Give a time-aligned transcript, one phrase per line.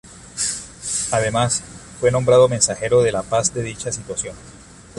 [1.11, 1.61] Además,
[1.99, 4.35] fue nombrado Mensajero de la Paz de dicha institución.